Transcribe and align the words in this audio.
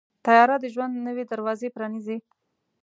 طیاره 0.25 0.55
د 0.61 0.65
ژوند 0.73 0.93
نوې 1.07 1.23
دروازې 1.31 1.67
پرانیزي. 1.75 2.17